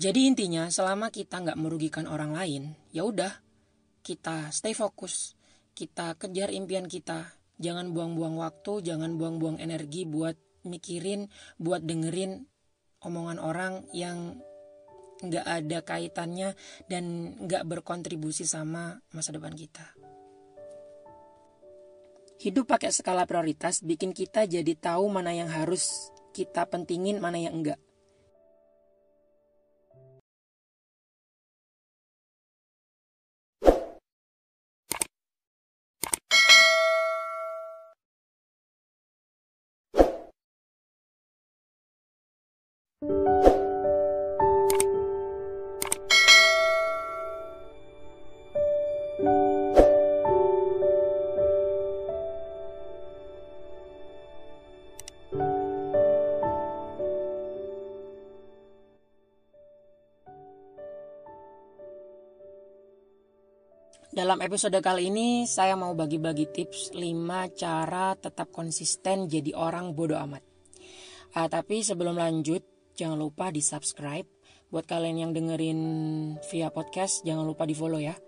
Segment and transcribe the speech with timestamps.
[0.00, 3.36] Jadi intinya selama kita nggak merugikan orang lain, ya udah
[4.00, 5.36] kita stay fokus,
[5.76, 11.28] kita kejar impian kita, jangan buang-buang waktu, jangan buang-buang energi buat mikirin,
[11.60, 12.48] buat dengerin
[13.04, 14.40] omongan orang yang
[15.20, 16.56] nggak ada kaitannya
[16.88, 19.84] dan nggak berkontribusi sama masa depan kita.
[22.40, 27.60] Hidup pakai skala prioritas bikin kita jadi tahu mana yang harus kita pentingin, mana yang
[27.60, 27.76] enggak.
[64.10, 70.18] Dalam episode kali ini saya mau bagi-bagi tips 5 cara tetap konsisten jadi orang bodoh
[70.26, 70.42] amat.
[71.30, 72.58] Uh, tapi sebelum lanjut,
[72.98, 74.26] jangan lupa di subscribe.
[74.66, 75.80] Buat kalian yang dengerin
[76.42, 78.18] via podcast, jangan lupa di follow ya.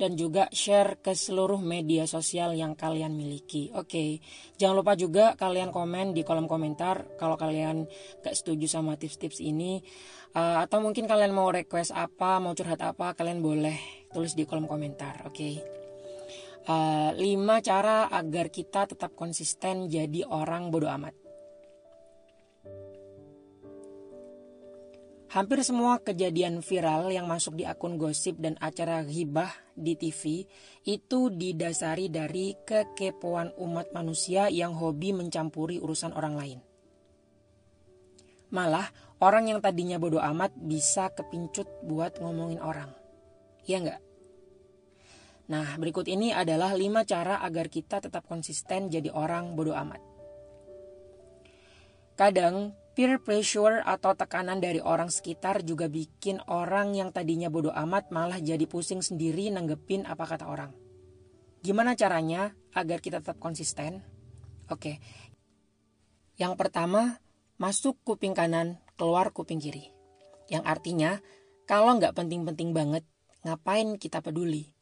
[0.00, 3.68] Dan juga share ke seluruh media sosial yang kalian miliki.
[3.76, 4.24] Oke,
[4.56, 7.84] jangan lupa juga kalian komen di kolom komentar kalau kalian
[8.24, 9.84] gak setuju sama tips-tips ini.
[10.32, 14.64] Uh, atau mungkin kalian mau request apa, mau curhat apa, kalian boleh tulis di kolom
[14.64, 15.54] komentar oke okay?
[16.72, 17.20] uh, 5
[17.60, 21.26] cara agar kita tetap konsisten jadi orang bodoh amat
[25.26, 30.48] Hampir semua kejadian viral yang masuk di akun gosip dan acara hibah di TV
[30.88, 36.58] itu didasari dari kekepoan umat manusia yang hobi mencampuri urusan orang lain.
[38.54, 42.94] Malah, orang yang tadinya bodoh amat bisa kepincut buat ngomongin orang.
[43.66, 44.05] Ya enggak?
[45.46, 50.02] Nah, berikut ini adalah 5 cara agar kita tetap konsisten jadi orang bodoh amat.
[52.18, 58.10] Kadang, peer pressure atau tekanan dari orang sekitar juga bikin orang yang tadinya bodoh amat
[58.10, 60.72] malah jadi pusing sendiri nanggepin apa kata orang.
[61.62, 64.02] Gimana caranya agar kita tetap konsisten?
[64.66, 64.98] Oke,
[66.36, 67.16] yang pertama,
[67.56, 69.88] masuk kuping kanan, keluar kuping kiri.
[70.52, 71.10] Yang artinya,
[71.64, 73.08] kalau nggak penting-penting banget,
[73.40, 74.75] ngapain kita peduli?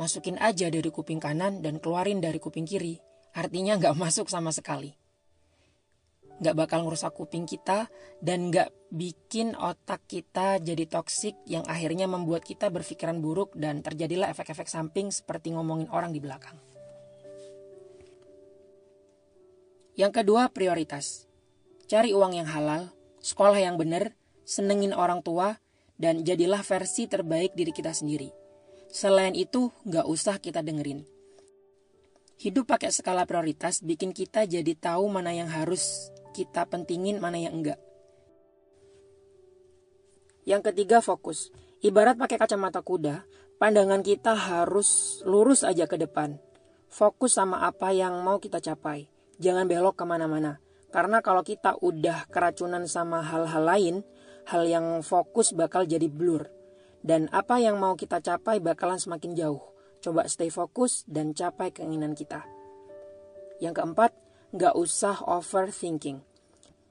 [0.00, 2.96] Masukin aja dari kuping kanan dan keluarin dari kuping kiri.
[3.36, 4.96] Artinya nggak masuk sama sekali.
[6.40, 7.84] Nggak bakal ngerusak kuping kita
[8.24, 14.32] dan nggak bikin otak kita jadi toksik yang akhirnya membuat kita berpikiran buruk dan terjadilah
[14.32, 16.56] efek-efek samping seperti ngomongin orang di belakang.
[20.00, 21.28] Yang kedua, prioritas.
[21.84, 22.88] Cari uang yang halal,
[23.20, 24.16] sekolah yang benar,
[24.48, 25.60] senengin orang tua,
[26.00, 28.39] dan jadilah versi terbaik diri kita sendiri.
[28.90, 31.06] Selain itu, nggak usah kita dengerin.
[32.42, 37.54] Hidup pakai skala prioritas bikin kita jadi tahu mana yang harus kita pentingin, mana yang
[37.54, 37.78] enggak.
[40.42, 41.54] Yang ketiga, fokus.
[41.86, 43.22] Ibarat pakai kacamata kuda,
[43.62, 46.42] pandangan kita harus lurus aja ke depan.
[46.90, 49.06] Fokus sama apa yang mau kita capai.
[49.38, 50.58] Jangan belok ke mana-mana.
[50.90, 53.96] Karena kalau kita udah keracunan sama hal-hal lain,
[54.50, 56.59] hal yang fokus bakal jadi blur
[57.00, 59.62] dan apa yang mau kita capai bakalan semakin jauh.
[60.00, 62.44] Coba stay fokus dan capai keinginan kita.
[63.60, 64.10] Yang keempat,
[64.56, 66.24] nggak usah overthinking.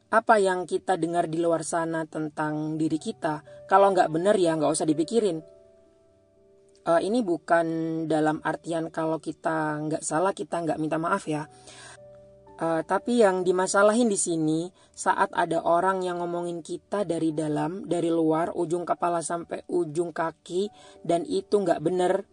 [0.10, 4.74] Apa yang kita dengar di luar sana tentang diri kita, kalau nggak benar ya nggak
[4.74, 5.42] usah dipikirin.
[6.90, 7.68] Uh, ini bukan
[8.10, 11.46] dalam artian kalau kita nggak salah kita nggak minta maaf ya.
[12.60, 18.12] Uh, tapi yang dimasalahin di sini saat ada orang yang ngomongin kita dari dalam, dari
[18.12, 20.68] luar, ujung kepala sampai ujung kaki,
[21.00, 22.28] dan itu nggak bener.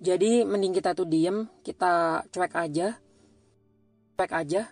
[0.00, 2.96] Jadi mending kita tuh diem, kita cuek aja,
[4.16, 4.62] cuek aja.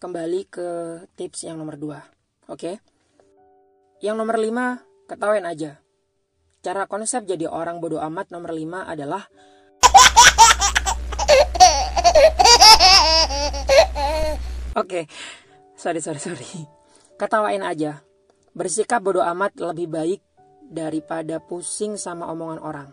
[0.00, 0.68] Kembali ke
[1.12, 2.00] tips yang nomor dua,
[2.48, 2.56] oke?
[2.56, 2.74] Okay?
[4.00, 5.84] Yang nomor lima, ketawain aja.
[6.64, 9.28] Cara konsep jadi orang bodoh amat nomor lima adalah
[14.80, 15.04] Oke, okay.
[15.76, 16.48] sorry sorry sorry.
[17.20, 18.00] Ketawain aja.
[18.56, 20.24] Bersikap bodoh amat lebih baik
[20.64, 22.88] daripada pusing sama omongan orang.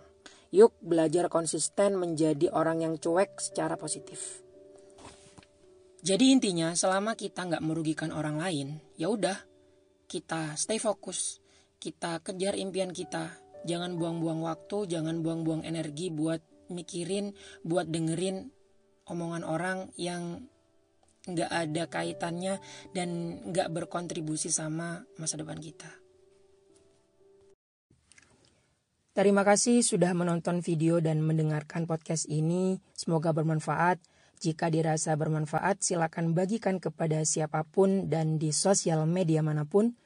[0.52, 4.44] Yuk belajar konsisten menjadi orang yang cuek secara positif.
[6.04, 9.40] Jadi intinya selama kita nggak merugikan orang lain, ya udah
[10.12, 11.40] kita stay fokus,
[11.80, 13.32] kita kejar impian kita,
[13.64, 17.32] jangan buang-buang waktu, jangan buang-buang energi buat mikirin,
[17.64, 18.52] buat dengerin
[19.08, 20.52] omongan orang yang
[21.28, 22.64] nggak ada kaitannya
[22.96, 25.92] dan nggak berkontribusi sama masa depan kita.
[29.18, 32.78] Terima kasih sudah menonton video dan mendengarkan podcast ini.
[32.94, 33.98] Semoga bermanfaat.
[34.38, 39.98] Jika dirasa bermanfaat, silakan bagikan kepada siapa pun dan di sosial media mana pun.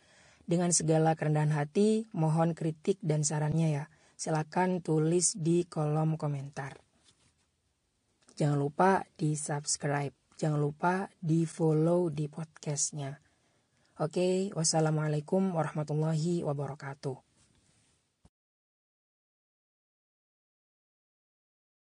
[0.48, 3.86] Dengan segala kerendahan hati, mohon kritik dan sarannya ya.
[4.16, 6.80] Silakan tulis di kolom komentar.
[8.40, 10.21] Jangan lupa di subscribe.
[10.42, 13.14] Jangan lupa di follow di podcastnya.
[14.02, 17.31] Oke, wassalamualaikum warahmatullahi wabarakatuh.